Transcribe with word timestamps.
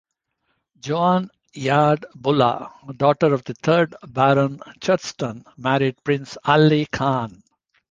Joan 0.79 1.29
Yarde-Buller, 1.53 2.69
daughter 2.97 3.35
of 3.35 3.43
the 3.43 3.53
third 3.53 3.93
Baron 4.07 4.57
Churston, 4.79 5.43
married 5.59 6.03
Prince 6.03 6.39
Aly 6.43 6.87
Khan. 6.87 7.43